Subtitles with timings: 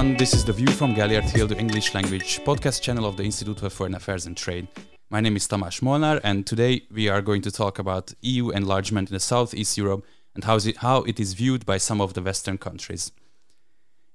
[0.00, 0.16] everyone.
[0.16, 3.60] This is the View from Gellért Hill, the English language podcast channel of the Institute
[3.60, 4.66] for Foreign Affairs and Trade.
[5.10, 9.10] My name is Tamás Molnár, and today we are going to talk about EU enlargement
[9.10, 12.22] in the Southeast Europe and how it, how it is viewed by some of the
[12.22, 13.12] Western countries.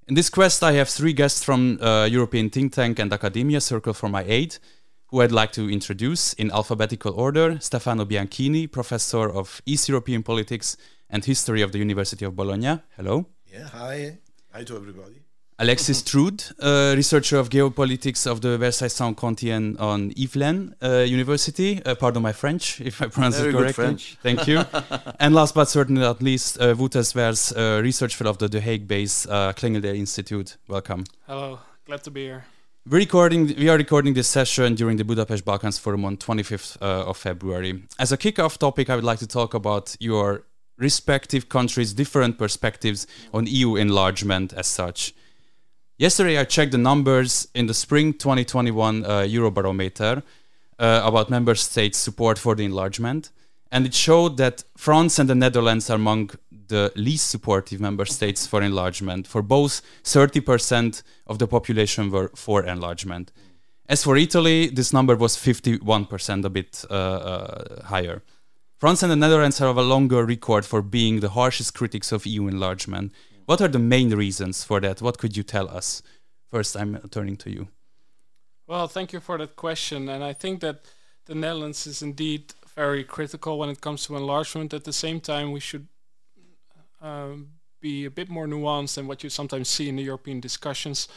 [0.07, 3.93] In this quest, I have three guests from uh, European think tank and academia circle
[3.93, 4.57] for my aid,
[5.09, 7.59] who I'd like to introduce in alphabetical order.
[7.59, 10.77] Stefano Bianchini, professor of East European politics
[11.11, 12.79] and history of the University of Bologna.
[12.97, 13.27] Hello.
[13.45, 14.17] Yeah, hi.
[14.51, 15.24] Hi to everybody.
[15.57, 21.81] Alexis Troude, uh, researcher of geopolitics of the Versailles Saint Quentin on Yvelines uh, University.
[21.85, 23.85] Uh, pardon my French, if I pronounce Very it good correctly.
[23.85, 24.17] French.
[24.21, 24.65] Thank you.
[25.21, 28.59] and last but certainly not least, uh, Wouter Zweers, uh, research fellow of the The
[28.59, 30.57] Hague-based uh, Clingendael Institute.
[30.67, 31.05] Welcome.
[31.25, 32.43] Hello, glad to be here.
[32.85, 33.47] We're recording.
[33.57, 37.81] We are recording this session during the Budapest Balkans Forum on 25th uh, of February.
[37.97, 40.43] As a kickoff topic, I would like to talk about your
[40.77, 45.13] respective countries' different perspectives on EU enlargement as such.
[45.97, 50.23] Yesterday, I checked the numbers in the spring 2021 uh, Eurobarometer
[50.77, 53.31] uh, about member states' support for the enlargement,
[53.71, 56.31] and it showed that France and the Netherlands are among
[56.67, 59.25] the least supportive member states for enlargement.
[59.25, 63.31] For both, 30% of the population were for enlargement.
[63.87, 68.21] As for Italy, this number was 51%, a bit uh, uh, higher.
[68.77, 72.47] France and the Netherlands have a longer record for being the harshest critics of EU
[72.47, 73.13] enlargement.
[73.45, 75.01] What are the main reasons for that?
[75.01, 76.01] What could you tell us?
[76.49, 77.67] First, I'm turning to you.
[78.67, 80.09] Well, thank you for that question.
[80.09, 80.85] And I think that
[81.25, 84.73] the Netherlands is indeed very critical when it comes to enlargement.
[84.73, 85.87] At the same time, we should
[87.01, 91.07] um, be a bit more nuanced than what you sometimes see in the European discussions.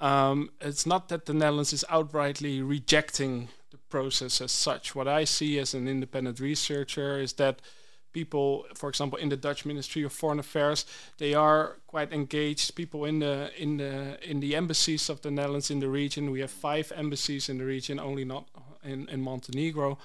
[0.00, 4.94] Um, it's not that the Netherlands is outrightly rejecting the process as such.
[4.94, 7.60] What I see as an independent researcher is that
[8.16, 10.86] people, for example, in the Dutch Ministry of Foreign Affairs,
[11.18, 12.74] they are quite engaged.
[12.74, 16.30] People in the in the in the embassies of the Netherlands in the region.
[16.30, 18.44] We have five embassies in the region, only not
[18.82, 19.98] in in Montenegro.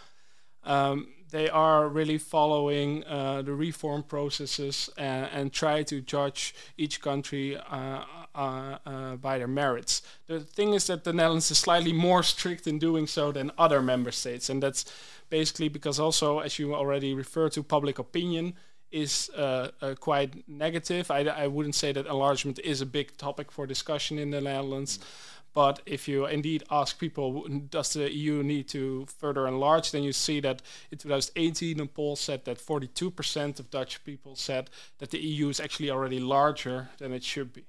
[0.63, 6.99] Um, they are really following uh, the reform processes and, and, try to judge each
[7.01, 8.03] country uh,
[8.35, 10.01] uh, uh, by their merits.
[10.27, 13.81] The thing is that the Netherlands is slightly more strict in doing so than other
[13.81, 14.85] member states, and that's
[15.31, 18.53] basically because also, as you already referred to, public opinion
[18.91, 21.09] is uh, uh, quite negative.
[21.09, 24.97] I, I, wouldn't say that enlargement is a big topic for discussion in the Netherlands.
[24.97, 25.03] Mm.
[25.53, 30.13] But if you indeed ask people, does the EU need to further enlarge, then you
[30.13, 35.19] see that in 2018 a poll said that 42% of Dutch people said that the
[35.19, 37.65] EU is actually already larger than it should be.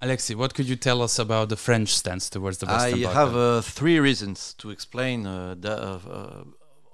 [0.00, 3.14] Alexi, what could you tell us about the French stance towards the Western I Balkans?
[3.14, 6.44] have uh, three reasons to explain uh, the, uh,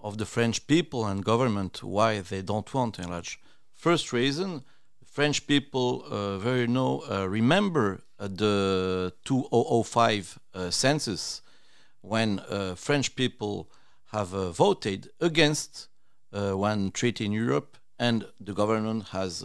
[0.02, 3.40] of the French people and government why they don't want enlarge.
[3.74, 4.62] First reason,
[5.18, 11.42] French people uh, very know uh, remember uh, the 2005 uh, census
[12.02, 13.70] when uh, French people
[14.12, 15.88] have uh, voted against
[16.30, 19.44] one treaty in Europe and the government has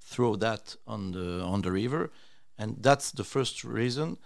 [0.00, 2.10] throw that on the on the river
[2.56, 4.16] and that's the first reason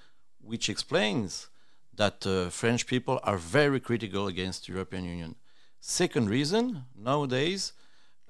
[0.41, 1.49] which explains
[1.95, 5.35] that French people are very critical against the European Union.
[5.81, 7.73] Second reason, nowadays,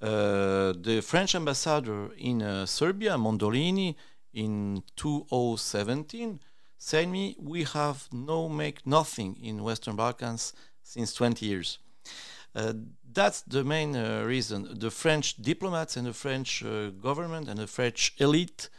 [0.01, 3.97] uh, the French ambassador in uh, Serbia, Mondoloni,
[4.33, 6.41] in 2017,
[6.79, 10.53] said me, we have no make nothing in Western Balkans
[10.83, 11.79] since 20 years.
[12.55, 12.73] Uh,
[13.13, 14.79] that's the main uh, reason.
[14.79, 18.71] The French diplomats and the French uh, government and the French elite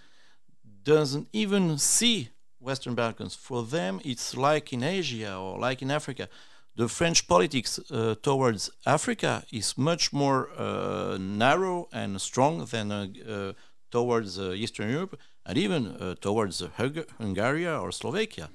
[0.83, 3.35] doesn't even see Western Balkans.
[3.35, 6.29] For them, it's like in Asia or like in Africa
[6.75, 13.07] the French politics uh, towards Africa is much more uh, narrow and strong than uh,
[13.27, 13.53] uh
[13.91, 18.49] towards uh, Eastern Europe and even uh, towards Hung Hungary or Slovakia.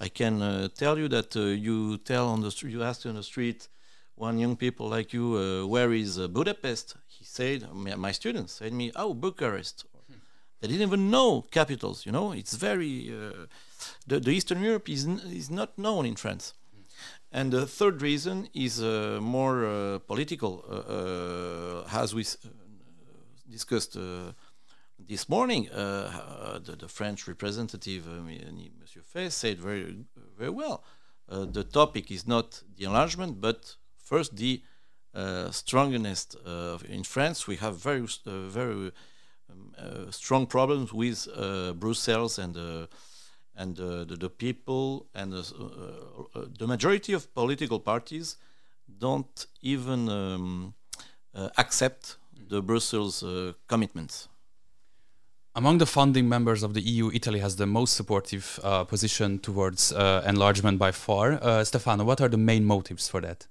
[0.00, 3.68] I can tell you that you tell on the you ask on the street
[4.16, 6.96] one young people like you, where is Budapest?
[7.08, 9.84] He said, my students said me, oh, Bucharest.
[10.60, 12.06] They didn't even know capitals.
[12.06, 13.12] You know, it's very
[14.06, 16.54] the, the Eastern Europe is is not known in France.
[17.32, 22.24] And the third reason is uh, more uh, political, uh, as we
[23.50, 23.96] discussed
[24.98, 25.68] this morning.
[25.72, 30.04] The, the, French representative, Monsieur Fay, said very,
[30.38, 30.84] very well.
[31.28, 34.62] the topic is not the enlargement, but first the
[35.14, 37.46] uh, strongest uh, in France.
[37.46, 38.90] We have very, uh, very
[39.48, 41.28] um, strong problems with
[41.78, 42.88] Brussels and
[43.56, 48.36] and uh, the, the, people and the, uh, uh, the, majority of political parties
[48.98, 50.74] don't even um,
[51.34, 52.16] uh, accept
[52.48, 54.28] the Brussels uh, commitments.
[55.56, 59.92] Among the founding members of the EU, Italy has the most supportive uh, position towards
[59.92, 61.64] uh, enlargement by far.
[61.64, 63.46] Stefano, what are the main motives for that?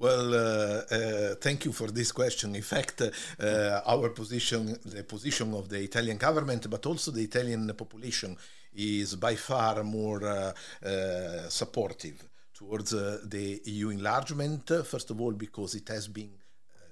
[0.00, 2.54] Well, uh, uh, thank you for this question.
[2.54, 7.66] In fact, uh, our position, the position of the Italian government, but also the Italian
[7.76, 8.36] population,
[8.74, 10.54] is by far more
[11.48, 12.22] supportive
[12.54, 14.68] towards the EU enlargement.
[14.84, 16.30] First of all, because it has been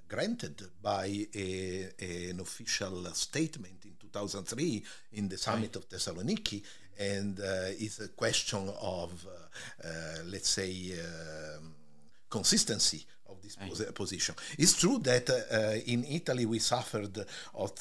[0.09, 4.83] granted by a, an official statement in 2003
[5.13, 5.77] in the summit right.
[5.77, 6.61] of Thessaloniki,
[6.99, 11.75] and uh, it's a question of, uh, uh, let's say, um,
[12.29, 13.95] consistency of this right.
[13.95, 14.35] position.
[14.59, 17.25] It's true that uh, in Italy we suffered
[17.55, 17.73] of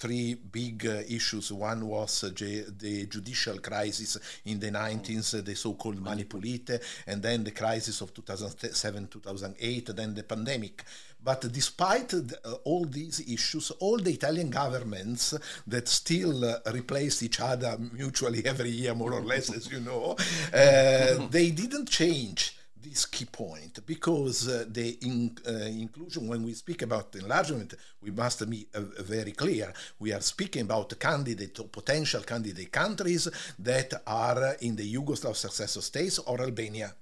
[0.00, 1.52] three big uh, issues.
[1.52, 4.16] One was uh, the judicial crisis
[4.46, 10.14] in the 90s, uh, the so-called Mani Pulite, and then the crisis of 2007-2008, then
[10.14, 10.84] the pandemic.
[11.22, 15.34] But despite the, uh, all these issues, all the Italian governments
[15.66, 20.16] that still uh, replace each other mutually every year, more or less, as you know,
[20.54, 26.54] uh, they didn't change this key point because uh, the in, uh, inclusion when we
[26.54, 29.72] speak about enlargement we must be uh, very clear.
[29.98, 33.28] We are speaking about candidate or potential candidate countries
[33.58, 36.94] that are in the yugoslav successor states or albania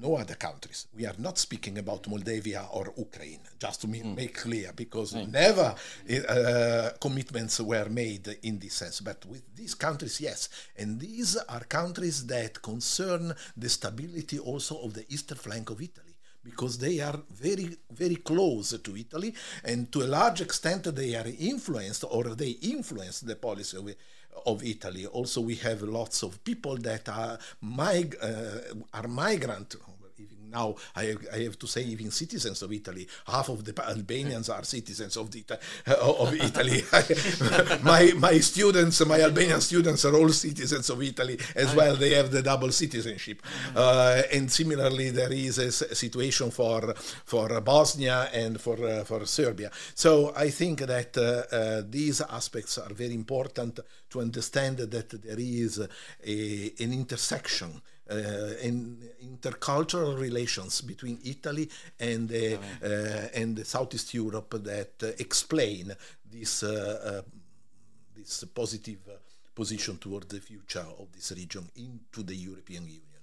[0.00, 0.86] no other countries.
[0.96, 4.16] We are not speaking about Moldavia or Ukraine, just to mm.
[4.16, 5.30] make clear, because mm.
[5.30, 5.74] never
[6.28, 9.00] uh, commitments were made in this sense.
[9.00, 10.48] But with these countries, yes.
[10.76, 16.14] And these are countries that concern the stability also of the eastern flank of Italy
[16.44, 21.26] because they are very very close to Italy and to a large extent they are
[21.38, 23.88] influenced or they influence the policy of
[24.46, 25.06] of Italy.
[25.06, 29.76] Also, we have lots of people that are mig- uh, are migrant
[30.54, 33.06] now I, I, have to say even citizens of Italy.
[33.26, 35.44] Half of the Albanians are citizens of, the,
[35.86, 36.82] uh, of Italy.
[37.82, 41.96] my my students, my Albanian students, are all citizens of Italy as well.
[41.96, 43.42] They have the double citizenship,
[43.74, 49.70] uh, and similarly there is a situation for for Bosnia and for uh, for Serbia.
[49.94, 51.24] So I think that uh,
[51.54, 53.80] uh, these aspects are very important
[54.10, 55.88] to understand that there is a,
[56.84, 57.80] an intersection
[58.10, 61.68] uh, in intercultural relations between Italy
[61.98, 62.88] and uh,
[63.34, 65.94] and Southeast Europe that uh, explain
[66.30, 66.60] this
[68.14, 69.00] this positive
[69.54, 73.13] position toward the future of this region into the European Union.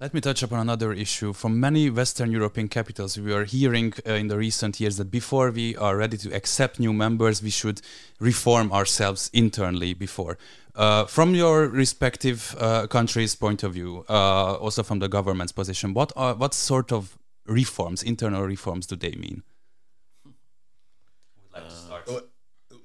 [0.00, 1.32] Let me touch upon another issue.
[1.32, 5.50] From many Western European capitals, we are hearing uh, in the recent years that before
[5.50, 7.80] we are ready to accept new members, we should
[8.20, 10.38] reform ourselves internally before.
[10.76, 15.94] Uh, from your respective uh, countries' point of view, uh, also from the government's position,
[15.94, 17.18] what are what sort of
[17.48, 19.42] reforms, internal reforms, do they mean?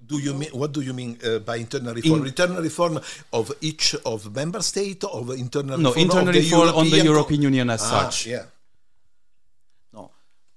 [0.05, 2.21] Do you mean what do you mean uh, by internal reform?
[2.21, 2.99] In, internal reform
[3.31, 7.69] of each of member state of internal no reform internal reform on the European Union
[7.69, 8.27] as ah, such.
[8.27, 8.45] Yeah.
[9.93, 10.11] No,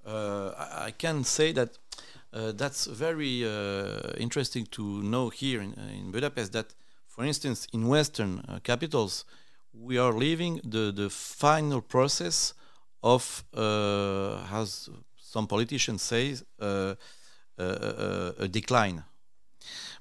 [0.05, 0.53] uh,
[0.89, 1.79] I can say that
[2.33, 6.53] uh, that's very uh, interesting to know here in, in, Budapest.
[6.53, 6.75] That,
[7.07, 9.25] for instance, in Western uh, capitals,
[9.73, 12.55] we are living the the final process
[13.03, 16.37] of, uh, as some politicians say,
[17.59, 19.05] a decline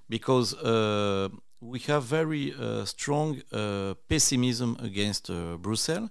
[0.10, 1.30] because uh,
[1.62, 6.10] we have very uh, strong uh, pessimism against uh, Brussels,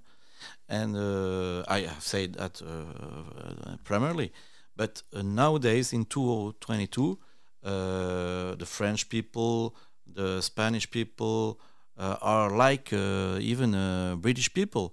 [0.68, 4.32] and uh, I have said that uh, primarily.
[4.76, 7.18] But nowadays, in 2022,
[7.62, 11.60] the French people, the Spanish people
[11.96, 14.92] are like even British people,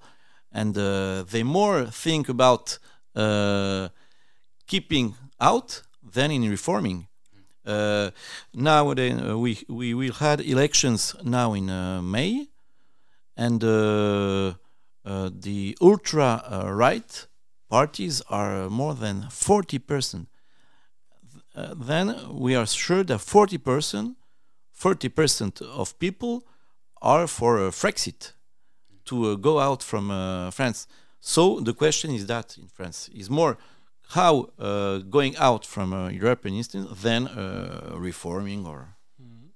[0.51, 2.77] and they more think about
[4.67, 7.07] keeping out than in reforming.
[7.65, 8.09] Uh,
[8.53, 12.47] nowadays, uh, we we will had elections now in uh, May,
[13.37, 14.53] and uh,
[15.05, 17.27] uh, the ultra right
[17.69, 20.27] parties are more than forty percent.
[21.53, 24.17] then we are sure that forty percent,
[24.71, 26.43] forty percent of people
[27.01, 28.33] are for Frexit
[29.05, 30.09] to go out from
[30.51, 30.87] France.
[31.19, 33.57] So the question is that in France is more
[34.11, 38.95] how uh, going out from a European instance than uh, reforming or.
[39.21, 39.47] Mm-hmm.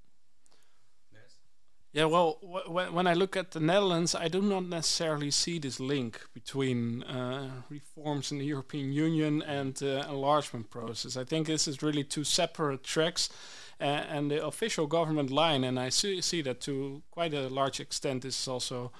[1.92, 6.20] Yeah, well, when I look at the Netherlands, I do not necessarily see this link
[6.34, 11.16] between uh, reforms in the European Union and the enlargement process.
[11.16, 13.30] I think this is really two separate tracks,
[13.78, 18.22] and the official government line, and I see, see that to quite a large extent,
[18.22, 18.92] this is also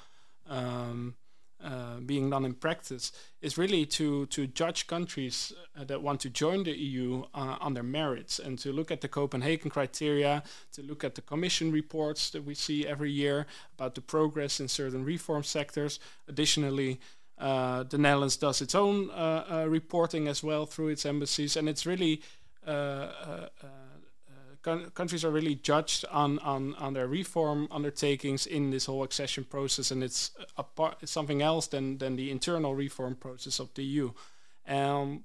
[0.49, 1.17] um,
[1.63, 6.29] uh, being done in practice is really to to judge countries uh, that want to
[6.29, 10.83] join the EU uh, on their merits and to look at the Copenhagen criteria, to
[10.83, 13.47] look at the Commission reports that we see every year
[13.79, 15.99] about the progress in certain reform sectors.
[16.29, 17.01] Additionally,
[17.39, 21.69] uh, the Netherlands does its own uh, uh, reporting as well through its embassies, and
[21.69, 22.23] it's really
[24.95, 29.91] countries are really judged on, on, on their reform undertakings in this whole accession process,
[29.91, 30.65] and it's a
[31.05, 34.13] something else than, than the internal reform process of the EU.
[34.69, 35.25] Um,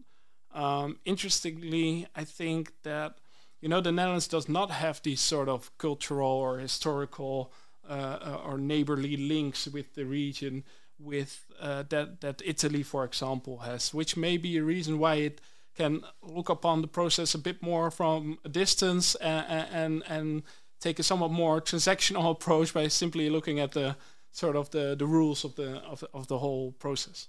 [0.54, 3.18] um, interestingly, I think that
[3.62, 7.54] you know the Netherlands does not have these sort of cultural or historical
[7.90, 10.64] uh, uh or neighborly links with the region
[11.00, 15.42] with uh, that that Italy, for example, has, which may be a reason why it
[15.76, 20.44] can look upon the process a bit more from a distance and and, and
[20.80, 23.96] take a somewhat more transactional approach by simply looking at the
[24.32, 27.28] sort of the, the rules of the of of the whole process.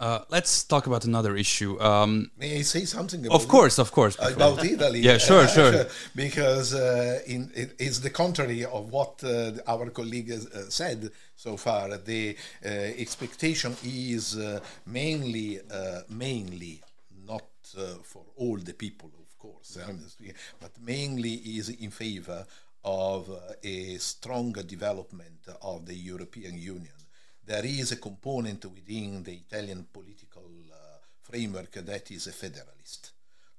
[0.00, 1.78] Uh, let's talk about another issue.
[1.78, 3.30] Um, May I say something?
[3.30, 4.16] of course, of course.
[4.18, 5.00] About Italy.
[5.00, 5.86] yeah, sure, sure.
[6.16, 11.58] because uh, in, it, it's the contrary of what uh, our colleague uh, said so
[11.58, 11.98] far.
[11.98, 15.60] The uh, expectation is uh, mainly,
[16.08, 16.80] mainly
[17.26, 17.44] not
[18.02, 19.76] for all the people, of course,
[20.58, 22.46] but mainly is in favor
[22.84, 23.28] of
[23.62, 26.94] a stronger development of the European Union
[27.50, 30.76] there is a component within the Italian political uh,
[31.20, 33.10] framework that is a federalist.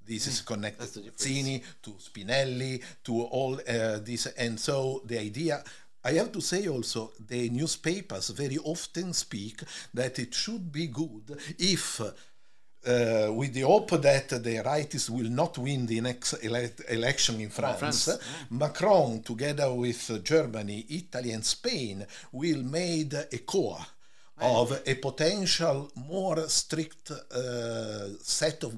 [0.02, 4.28] This mm, is connected to Zini, to Spinelli, to all uh, this.
[4.38, 5.62] And so the idea,
[6.02, 9.60] I have to say also, the newspapers very often speak
[9.92, 12.00] that it should be good if
[12.86, 17.50] uh, with the hope that the rightists will not win the next ele election in
[17.50, 18.08] France, France.
[18.08, 18.18] Yeah.
[18.50, 23.86] Macron, together with Germany, Italy, and Spain, will made a core
[24.40, 28.74] of a potential more strict uh, set of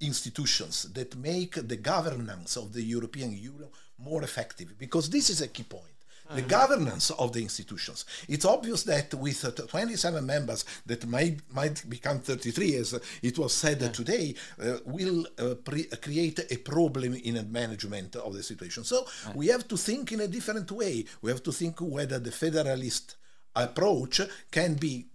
[0.00, 3.68] institutions that make the governance of the European Union
[3.98, 5.91] more effective, because this is a key point
[6.34, 8.04] the governance of the institutions.
[8.28, 13.54] It's obvious that with uh, 27 members that might, might become 33, as it was
[13.54, 13.88] said yeah.
[13.88, 18.84] today, uh, will uh, pre- create a problem in the management of the situation.
[18.84, 19.36] So right.
[19.36, 21.04] we have to think in a different way.
[21.20, 23.16] We have to think whether the federalist
[23.54, 24.20] approach
[24.50, 25.06] can be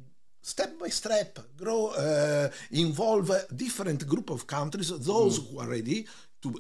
[0.42, 5.52] step by step grow uh, involve a different group of countries those mm.
[5.52, 6.08] who are ready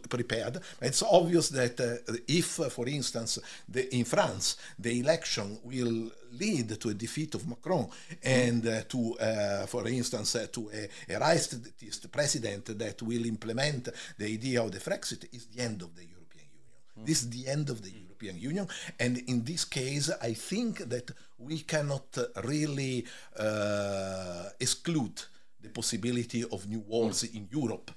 [0.10, 0.60] prepared.
[0.82, 6.80] It's obvious that uh, if, uh, for instance, the, in France, the election will lead
[6.80, 7.88] to a defeat of Macron
[8.24, 13.90] and uh, to, uh, for instance, uh, to a, a rightist president that will implement
[14.18, 17.00] the idea of the Brexit, is the end of the European Union.
[17.00, 17.06] Mm.
[17.06, 18.68] This is the end of the European Union,
[19.00, 23.06] and in this case, I think that we cannot really
[23.38, 25.22] uh, exclude
[25.62, 27.36] the possibility of new wars mm.
[27.36, 27.92] in Europe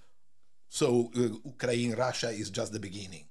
[0.71, 3.25] so uh, Ukraine, Russia is just the beginning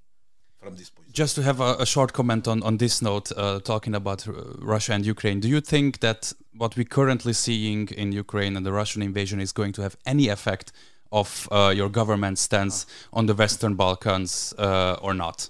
[0.58, 1.10] from this point.
[1.10, 4.32] Just to have a, a short comment on, on this note, uh, talking about uh,
[4.58, 8.72] Russia and Ukraine, do you think that what we're currently seeing in Ukraine and the
[8.72, 10.70] Russian invasion is going to have any effect
[11.10, 15.48] of uh, your government's stance on the Western Balkans uh, or not?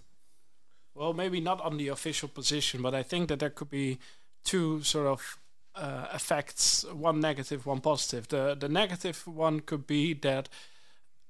[0.95, 3.99] Well, maybe not on the official position, but I think that there could be
[4.45, 5.39] two sort of
[5.75, 8.29] uh, effects: one negative, one positive.
[8.29, 10.49] The the negative one could be that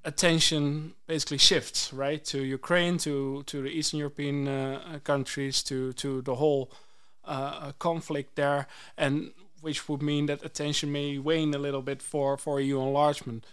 [0.05, 6.23] attention basically shifts right to Ukraine, to to the Eastern European uh, countries, to to
[6.23, 6.71] the whole
[7.25, 8.67] uh, conflict there,
[8.97, 13.47] and which would mean that attention may wane a little bit for for EU enlargement.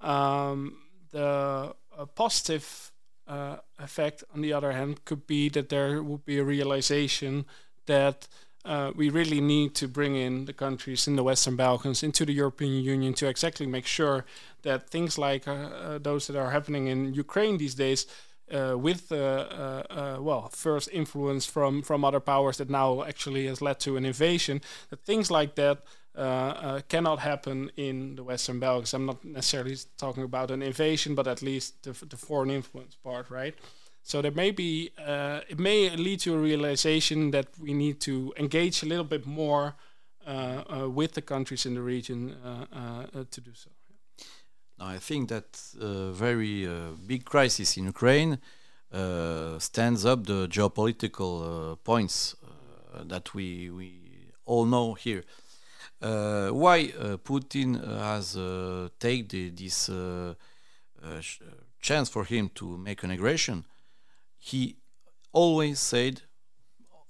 [0.00, 0.78] Um,
[1.10, 1.74] the
[2.14, 2.90] positive
[3.28, 7.44] uh, effect, on the other hand, could be that there would be a realization
[7.86, 8.28] that
[8.64, 12.32] uh, we really need to bring in the countries in the Western Balkans into the
[12.32, 14.24] European Union to exactly make sure
[14.62, 18.06] that things like uh, uh, those that are happening in Ukraine these days,
[18.52, 23.62] uh, with uh, uh, well, first influence from from other powers that now actually has
[23.62, 25.78] led to an invasion, that things like that.
[26.88, 28.94] cannot happen in the Western Balkans.
[28.94, 33.30] I'm not necessarily talking about an invasion, but at least the, the foreign influence part,
[33.30, 33.54] right?
[34.02, 38.32] So there may be uh, it may lead to a realization that we need to
[38.36, 39.74] engage a little bit more
[40.24, 43.70] uh, uh, with the countries in the region uh, uh, to do so.
[44.78, 45.58] Now, I think that
[46.14, 48.38] very uh, big crisis in Ukraine
[49.58, 52.36] stands up the geopolitical points
[53.04, 53.88] that we we
[54.44, 55.24] all know here.
[56.00, 56.92] why
[57.24, 57.70] Putin
[58.08, 59.90] has uh, taken this
[61.80, 63.64] chance for him to make an aggression?
[64.42, 64.76] He
[65.32, 66.22] always said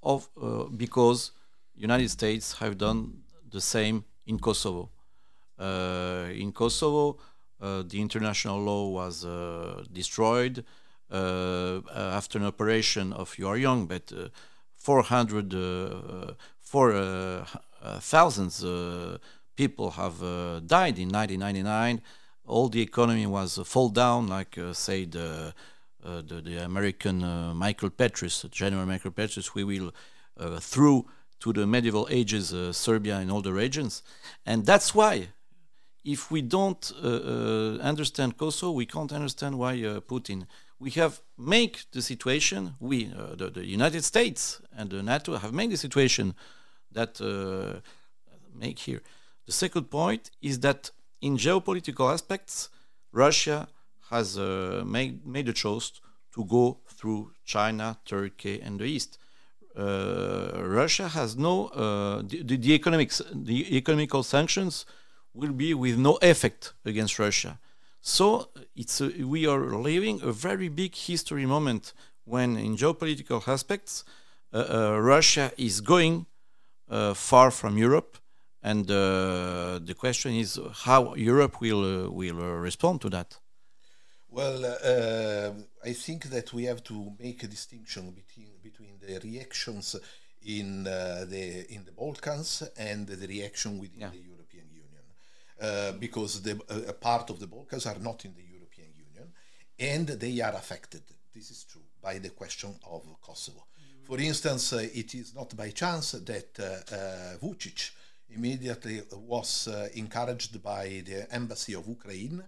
[0.02, 1.32] of uh, because
[1.74, 4.90] United States have done the same in Kosovo.
[5.58, 7.18] Uh, in Kosovo,
[7.60, 10.64] uh, the international law was uh, destroyed
[11.10, 14.12] after an operation of you are young, but
[14.76, 17.46] 400 four
[18.00, 18.64] thousands
[19.56, 20.18] people have
[20.66, 22.02] died in 1999
[22.46, 25.08] all the economy was uh, fall down, like uh, say
[26.02, 27.18] the, uh, the, the American
[27.56, 29.92] Michael Petraeus, General Michael Petraeus, we will
[30.60, 31.06] through
[31.40, 34.02] to the medieval ages Serbia and all the regions,
[34.46, 35.28] and that's why
[36.04, 40.46] if we don't uh, uh, understand Kosovo, we can't understand why uh, Putin.
[40.78, 42.74] We have make the situation.
[42.80, 46.34] We, the, the, United States and the NATO, have made the situation
[46.90, 47.20] that
[48.54, 49.00] make here.
[49.46, 50.90] The second point is that
[51.20, 52.68] in geopolitical aspects,
[53.12, 53.68] Russia
[54.10, 55.92] has uh, made, made a choice
[56.34, 59.18] to go through China, Turkey, and the East.
[59.76, 64.84] Uh, Russia has no uh, the, the economics the economical sanctions
[65.32, 67.58] will be with no effect against Russia.
[68.02, 71.94] So it's a, we are living a very big history moment
[72.24, 74.04] when, in geopolitical aspects,
[74.52, 76.26] uh, uh, Russia is going
[76.90, 78.18] uh, far from Europe,
[78.62, 83.38] and uh, the question is how Europe will will respond to that.
[84.32, 85.52] Well, uh,
[85.84, 89.94] I think that we have to make a distinction between between the reactions
[90.42, 94.08] in uh, the in the Balkans and the reaction within yeah.
[94.08, 95.04] the European Union,
[95.60, 96.58] uh, because the
[96.88, 99.32] a part of the Balkans are not in the European Union,
[99.78, 101.02] and they are affected.
[101.34, 103.58] This is true by the question of Kosovo.
[103.60, 104.06] Mm-hmm.
[104.06, 106.54] For instance, it is not by chance that
[107.42, 107.90] Vucic
[108.30, 112.42] immediately was uh, encouraged by the embassy of Ukraine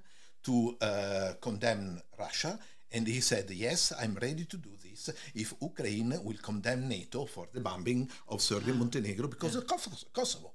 [0.44, 2.58] to uh, condemn Russia.
[2.92, 7.48] And he said, Yes, I'm ready to do this if Ukraine will condemn NATO for
[7.52, 10.52] the bombing of Serbia and Montenegro because of Kosovo.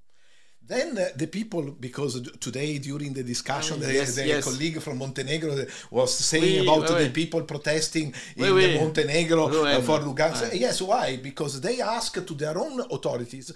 [0.69, 4.43] Then uh, the people, because today during the discussion, the, yes, the yes.
[4.43, 9.81] colleague from Montenegro was saying oui, about oui, the people protesting oui, in Montenegro uh,
[9.81, 10.53] for Lugansk.
[10.53, 11.17] Yes, why?
[11.17, 13.51] Because they asked to their own authorities,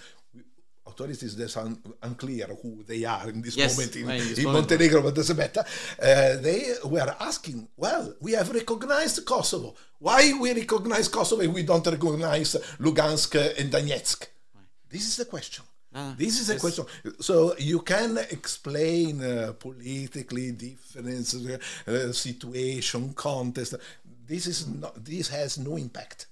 [0.93, 1.69] authorities that are
[2.08, 4.69] unclear who they are in this yes, moment in, this in moment.
[4.69, 5.63] Montenegro, but doesn't matter.
[6.01, 9.75] Uh, they were asking, well, we have recognized Kosovo.
[9.99, 14.27] Why we recognize Kosovo and we don't recognize Lugansk and Donetsk?
[14.89, 15.65] This is the question.
[15.95, 16.86] Ah, this is a question.
[17.19, 21.27] So you can explain uh, politically different
[21.88, 23.75] uh, situation, context.
[24.25, 24.93] This is not.
[25.03, 26.27] This has no impact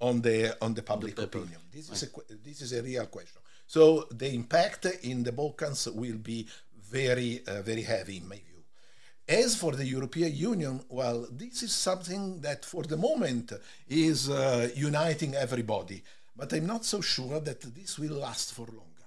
[0.00, 1.60] on the on the public the opinion.
[1.72, 2.08] This is a
[2.44, 3.39] this is a real question.
[3.70, 6.44] So the impact in the Balkans will be
[6.76, 8.64] very, uh, very heavy in my view.
[9.28, 13.52] As for the European Union, well, this is something that for the moment
[13.86, 16.02] is uh, uniting everybody.
[16.34, 19.06] But I'm not so sure that this will last for longer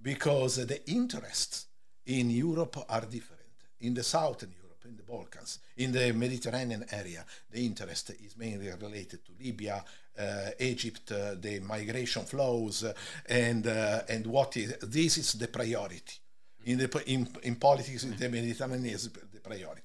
[0.00, 1.66] because the interests
[2.06, 3.42] in Europe are different.
[3.80, 8.70] In the southern Europe, in the Balkans, in the Mediterranean area, the interest is mainly
[8.80, 9.84] related to Libya,
[10.18, 12.92] uh, Egypt, uh, the migration flows, uh,
[13.28, 16.18] and and what is this is the priority
[16.64, 18.04] in the in, in politics.
[18.04, 19.82] The Mediterranean is the priority.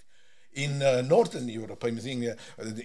[0.55, 0.77] In
[1.07, 2.35] Northern Europe, I'm thinking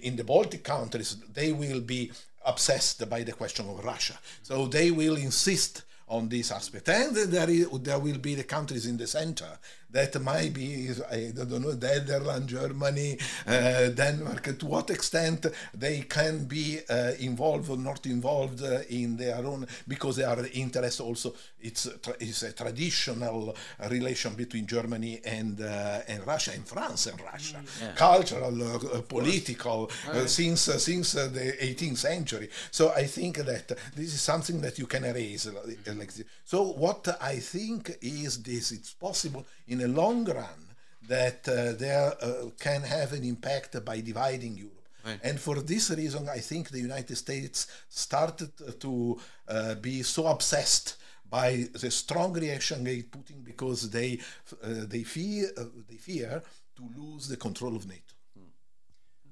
[0.01, 2.11] in the Baltic countries, they will be
[2.43, 4.17] obsessed by the question of Russia.
[4.41, 6.89] So they will insist on this aspect.
[6.89, 9.59] And there, is, there will be the countries in the center
[9.91, 16.45] that might be, I don't know, Netherlands, Germany, uh, Denmark, to what extent they can
[16.45, 21.33] be uh, involved or not involved uh, in their own, because they are interested also,
[21.61, 21.87] it's,
[22.19, 23.55] it's a traditional
[23.89, 27.91] relation between Germany and, uh, and Russia, and France and Russia, mm, yeah.
[27.93, 32.49] cultural, uh, political, uh, since, since the 18th century.
[32.71, 35.47] So I think that this is something that you can erase.
[35.47, 36.23] Like this.
[36.45, 40.59] So what I think is this, it's possible in a long run
[41.07, 44.87] that uh, there uh, can have an impact by dividing Europe.
[45.05, 45.19] Right.
[45.23, 50.97] And for this reason, I think the United States started to uh, be so obsessed
[51.29, 54.19] by the strong reaction against Putin because they
[54.63, 56.41] uh, they fear uh, they fear
[56.75, 58.13] to lose the control of NATO.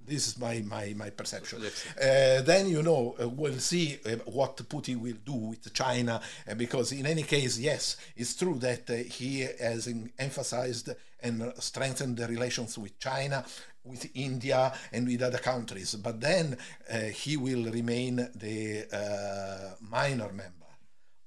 [0.08, 1.62] This is my my, my perception.
[1.62, 6.56] Uh, then you know uh, we'll see uh, what Putin will do with China, uh,
[6.56, 10.89] because in any case, yes, it's true that uh, he has emphasized
[11.22, 13.43] and strengthened the relations with China,
[13.84, 15.96] with India, and with other countries.
[15.96, 16.58] But then
[16.89, 18.86] uh, he will remain the
[19.82, 20.67] minor member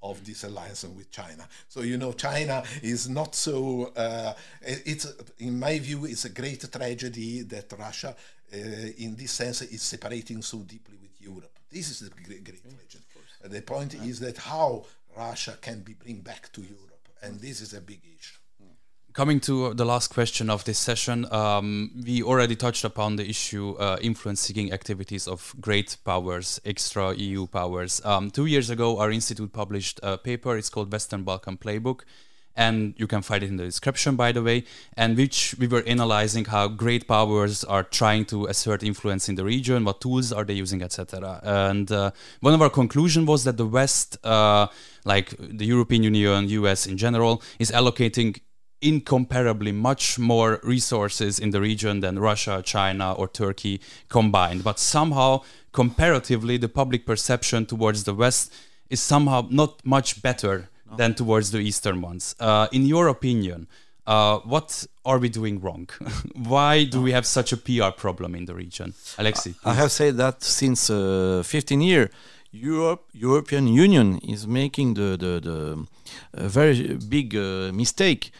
[0.02, 1.46] of this alliance with China.
[1.68, 3.92] So you know, China is not so.
[3.96, 5.06] Uh, it's
[5.38, 8.14] in my view, it's a great tragedy that Russia
[8.52, 11.56] uh, in this sense is separating so deeply with Europe.
[11.70, 13.04] This is the great, great legend.
[13.44, 14.02] Uh, the point yeah.
[14.04, 14.84] is that how
[15.16, 16.90] Russia can be bring back to Europe
[17.22, 18.39] and this is a big issue.
[19.12, 23.72] Coming to the last question of this session, um, we already touched upon the issue
[23.72, 28.00] uh, influence-seeking activities of great powers, extra EU powers.
[28.04, 30.56] Um, two years ago, our institute published a paper.
[30.56, 32.02] It's called Western Balkan Playbook,
[32.54, 34.62] and you can find it in the description, by the way.
[34.96, 39.44] And which we were analyzing how great powers are trying to assert influence in the
[39.44, 41.40] region, what tools are they using, etc.
[41.42, 44.68] And uh, one of our conclusion was that the West, uh,
[45.04, 48.40] like the European Union, US in general, is allocating
[48.82, 54.64] incomparably much more resources in the region than Russia, China, or Turkey combined.
[54.64, 58.52] But somehow, comparatively, the public perception towards the West
[58.88, 60.96] is somehow not much better no.
[60.96, 62.34] than towards the Eastern ones.
[62.40, 63.68] Uh, in your opinion,
[64.06, 65.88] uh, what are we doing wrong?
[66.34, 68.94] Why do we have such a PR problem in the region?
[69.18, 69.54] Alexi.
[69.64, 72.10] I have said that since uh, 15 years.
[72.52, 75.86] Europe, European Union is making the, the,
[76.34, 78.32] the very big uh, mistake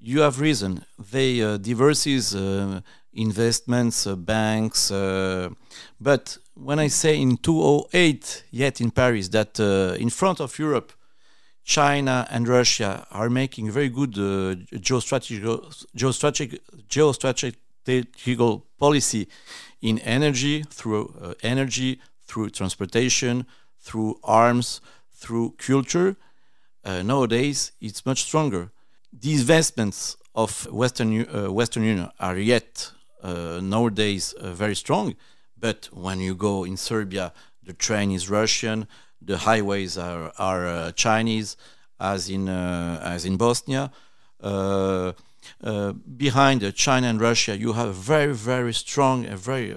[0.00, 0.84] you have reason.
[0.98, 2.80] They uh, diversities uh,
[3.12, 4.90] investments, uh, banks.
[4.90, 5.50] Uh,
[6.00, 10.92] but when I say in 2008, yet in Paris, that uh, in front of Europe,
[11.64, 15.42] China and Russia are making very good uh, geostrategic,
[15.96, 16.58] geostrategic,
[16.88, 19.28] geostrategical policy
[19.82, 23.46] in energy, through energy, through transportation,
[23.78, 24.80] through arms,
[25.12, 26.16] through culture.
[26.84, 28.70] nowadays, it's much stronger
[29.12, 32.92] the investments of Western uh, Western Union are yet
[33.22, 35.14] uh, nowadays uh, very strong,
[35.56, 37.32] but when you go in Serbia,
[37.64, 38.86] the train is Russian,
[39.20, 41.56] the highways are are uh, Chinese,
[41.98, 43.90] as in uh, as in Bosnia.
[44.40, 45.12] Uh,
[46.16, 49.74] behind China and Russia, you have very very strong, a very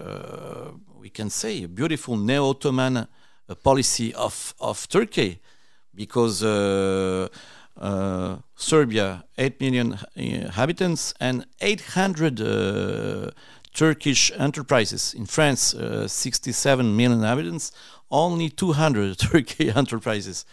[1.00, 3.08] we can say beautiful neo-Ottoman
[3.64, 5.40] policy of of Turkey,
[5.96, 6.44] because
[8.62, 13.32] Serbia, 8 million uh, inhabitants, and 800 uh,
[13.74, 15.14] Turkish enterprises.
[15.14, 15.74] In France,
[16.08, 17.72] 67 million inhabitants,
[18.12, 20.46] only 200 Turkey enterprises.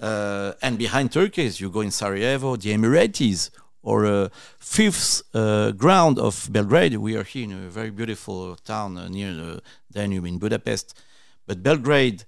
[0.00, 3.50] and behind Turkey, you go in Sarajevo, the Emirates,
[3.84, 6.96] or uh, fifth uh, ground of Belgrade.
[6.96, 9.62] We are here in a very beautiful town uh, near the
[9.92, 10.98] Danube in Budapest.
[11.46, 12.24] But Belgrade uh,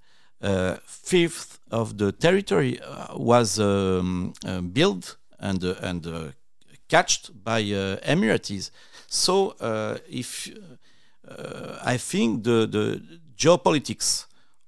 [0.84, 6.34] fifth of the territory uh, was um, uh, built and and
[6.88, 8.70] catched by Emirates.
[9.06, 9.54] So
[10.08, 10.50] if
[11.84, 13.02] I think the the
[13.36, 14.26] geopolitics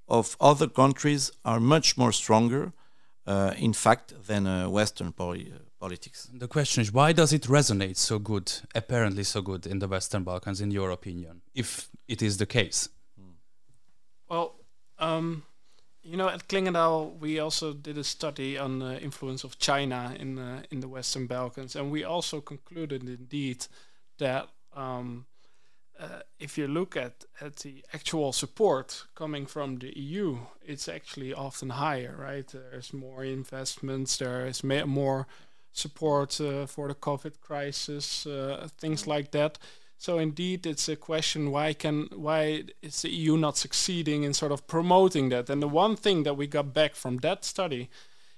[0.08, 2.72] of other countries are much more stronger,
[3.26, 6.28] uh, in fact, than uh, Western poli politics.
[6.32, 10.24] The question is, why does it resonate so good, apparently so good, in the Western
[10.24, 12.88] Balkans, in your opinion, if it is the case?
[14.28, 14.56] Well,
[14.98, 15.44] um,
[16.08, 20.38] you know, at Clingendael, we also did a study on the influence of China in
[20.38, 23.66] uh, in the Western Balkans, and we also concluded indeed
[24.18, 25.26] that um,
[26.00, 31.34] uh, if you look at at the actual support coming from the EU, it's actually
[31.34, 32.46] often higher, right?
[32.48, 35.26] There's more investments, there is more
[35.72, 39.58] support uh, for the COVID crisis, uh, things like that.
[39.98, 44.52] So indeed, it's a question why can why is the EU not succeeding in sort
[44.52, 45.50] of promoting that?
[45.50, 47.90] And the one thing that we got back from that study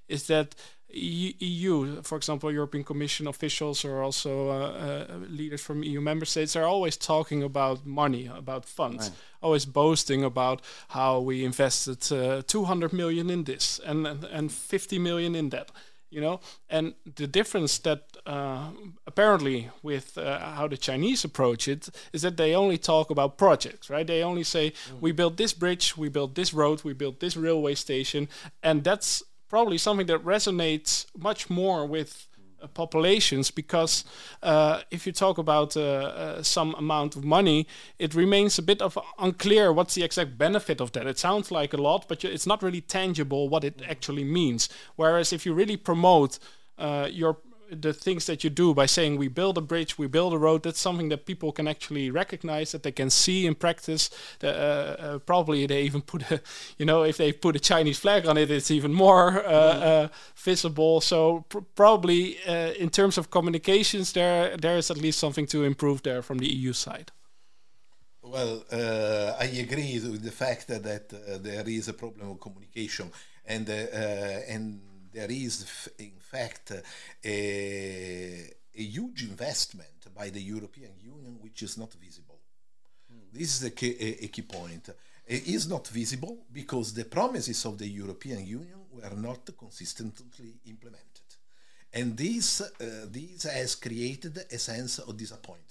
[0.09, 0.55] is that
[0.92, 6.57] EU, for example, European Commission officials or also uh, uh, leaders from EU member states
[6.57, 9.18] are always talking about money, about funds, right.
[9.42, 14.99] always boasting about how we invested uh, 200 million in this and, and and 50
[14.99, 15.70] million in that
[16.11, 16.40] you know?
[16.68, 18.70] And the difference that uh,
[19.07, 23.88] apparently with uh, how the chinese approach it is that they only talk about projects
[23.88, 24.07] right?
[24.07, 25.01] They only say mm.
[25.01, 28.29] we built this bridge we built this road we built this railway station.
[28.62, 32.29] And that's probably something that resonates much more with
[32.68, 34.05] populations because
[34.42, 37.66] uh, if you talk about uh, uh, some amount of money,
[37.99, 41.07] it remains a bit of unclear what's the exact benefit of that.
[41.07, 44.68] It sounds like a lot, but it's not really tangible what it actually means.
[44.96, 46.38] Whereas if you really promote
[46.79, 47.38] uh, your
[47.71, 50.63] the things that you do by saying we build a bridge, we build a road,
[50.63, 54.11] that's something that people can actually recognize, that they can see in practice.
[54.43, 56.41] Uh, uh, probably they even put a,
[56.79, 60.11] you know, if they put a Chinese flag on it, it's even more uh, mm.
[60.37, 61.01] visible.
[61.01, 65.65] So pr probably uh, in terms of communications, there there is at least something to
[65.65, 67.13] improve there from the EU side.
[68.23, 72.39] Well, uh, I agree with the fact that, that uh, there is a problem of
[72.41, 73.11] communication,
[73.47, 74.81] and and
[75.12, 81.92] there is in fact, a, a huge investment by the European Union which is not
[81.94, 82.38] visible.
[83.12, 83.33] Mm.
[83.33, 84.90] This is a key, a, a key point.
[85.27, 91.11] It is not visible because the promises of the European Union were not consistently implemented.
[91.92, 95.66] and this uh, this has created a sense of disappointment.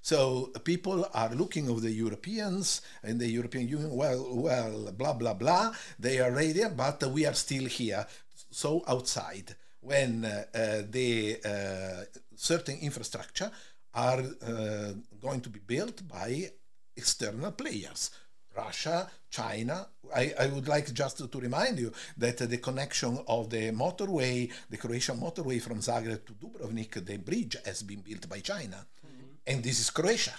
[0.00, 3.90] So people are looking of the Europeans and the European Union.
[3.94, 5.72] Well, well, blah blah blah.
[5.98, 8.04] They are ready, but we are still here,
[8.52, 9.56] so outside.
[9.80, 12.04] When uh, uh, the uh,
[12.36, 13.50] certain infrastructure
[13.94, 16.50] are uh, going to be built by
[16.96, 18.10] external players.
[18.56, 19.86] Russia, China.
[20.14, 24.50] I, I would like just to, to remind you that the connection of the motorway,
[24.68, 29.26] the Croatian motorway from Zagreb to Dubrovnik, the bridge has been built by China, mm-hmm.
[29.46, 30.34] and this is Croatia.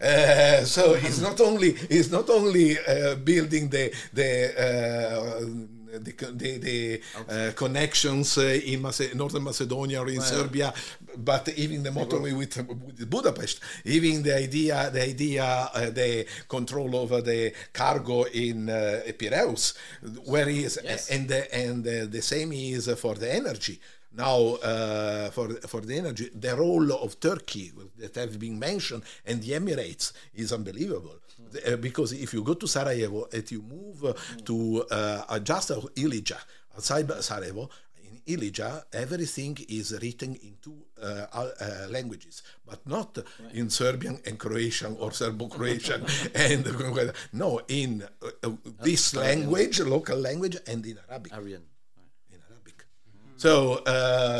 [0.00, 6.58] Uh, so it's not only it's not only uh, building the the uh, the, the,
[6.58, 10.72] the uh, connections uh, in Mace- northern Macedonia or in Serbia,
[11.16, 16.96] but even the motorway with, with, Budapest, even the idea, the idea, uh, the control
[16.96, 19.74] over the cargo in uh, Piraeus,
[20.24, 21.10] where is yes.
[21.10, 23.80] and the, and the same is for the energy.
[24.12, 29.42] Now, uh, for for the energy, the role of Turkey that have been mentioned and
[29.42, 31.16] the Emirates is unbelievable.
[31.66, 34.12] Uh, because if you go to Sarajevo and you move uh,
[34.44, 36.38] to uh, just Ilidža,
[36.74, 37.68] outside Sarajevo,
[38.02, 43.54] in Ilidža, everything is written in two uh, uh, languages, but not right.
[43.54, 46.04] in Serbian and Croatian or Serbo-Croatian.
[46.34, 46.66] and
[47.32, 48.50] no, in uh,
[48.82, 51.32] this language, local language, and in Arabic.
[51.34, 51.62] Aryan.
[53.38, 53.82] So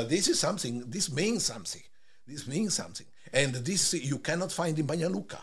[0.09, 0.85] this is something.
[0.91, 1.83] This means something.
[2.27, 5.41] This means something, and this you cannot find in Banja Luka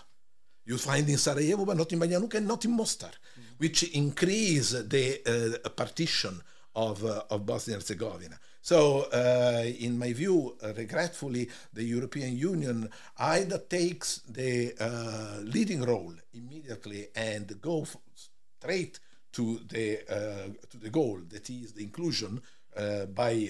[0.65, 3.43] you find in Sarajevo, but not in Banja Luka and not in Mostar, mm.
[3.57, 6.41] which increase the uh, partition
[6.75, 8.39] of, uh, of Bosnia and Herzegovina.
[8.61, 15.83] So, uh, in my view, uh, regretfully, the European Union either takes the uh, leading
[15.83, 18.99] role immediately and go straight
[19.33, 22.41] to the uh, to the goal that is the inclusion
[22.77, 23.49] Uh, by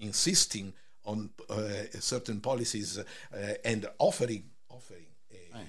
[0.00, 0.72] insisting
[1.04, 1.68] on uh,
[2.00, 3.04] certain policies uh,
[3.64, 5.06] and offering offering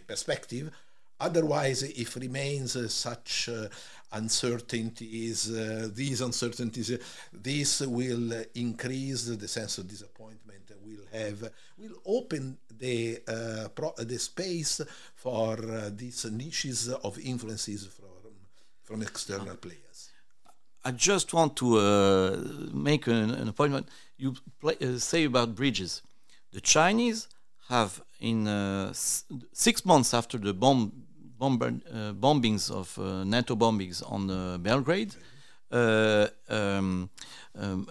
[0.07, 0.71] perspective.
[1.19, 3.67] Otherwise, if remains uh, such uh,
[4.13, 6.97] uncertainties, uh, these uncertainties,
[7.31, 10.71] this will increase the sense of disappointment.
[10.83, 13.19] Will have will open the
[13.75, 14.81] pro- the space
[15.15, 15.57] for
[15.91, 18.33] these niches of influences from
[18.83, 19.55] from external ah.
[19.55, 19.86] players.
[20.87, 22.37] I just want to uh,
[22.71, 23.89] make an, an, appointment.
[24.17, 26.01] You play, uh, say about bridges.
[26.53, 27.27] The Chinese
[27.67, 28.93] have in uh,
[29.51, 30.93] six months after the bomb,
[31.37, 35.13] bomber, uh, bombings of uh, NATO bombings on uh, Belgrade,
[35.71, 37.09] um,
[37.59, 37.87] um,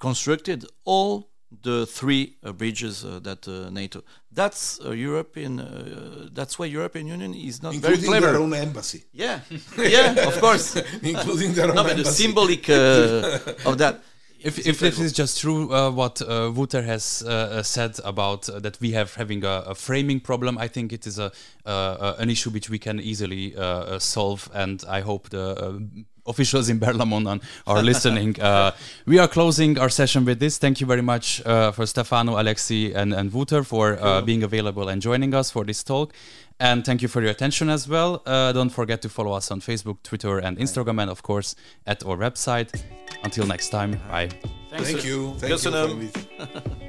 [0.00, 1.28] constructed all
[1.62, 4.02] the three bridges that NATO.
[4.32, 6.30] That's European.
[6.32, 8.32] that's why European Union is not including very clever.
[8.32, 9.04] their own embassy.
[9.12, 9.40] Yeah,
[9.78, 11.96] yeah, of course, including their own no, embassy.
[11.96, 12.68] but the symbolic
[13.66, 14.02] of that
[14.44, 18.48] if, if this is just true, uh, what uh, Wouter has uh, uh said about
[18.48, 21.32] uh, that we have having a, a, framing problem, I think it is a
[21.64, 23.54] uh, an issue which we can easily
[23.98, 28.36] solve, and I hope the officials in Berlaymont are listening.
[28.44, 28.72] Uh,
[29.06, 30.58] we are closing our session with this.
[30.58, 34.88] Thank you very much uh, for Stefano, Alexi, and, and Wouter for uh, being available
[34.88, 36.12] and joining us for this talk.
[36.60, 38.22] And thank you for your attention as well.
[38.26, 41.56] Uh, don't forget to follow us on Facebook, Twitter, and Instagram, and of course
[41.86, 42.84] at our website.
[43.22, 44.28] Until next time, bye.
[44.70, 45.34] Thanks Thank you.
[45.38, 46.83] Thank you.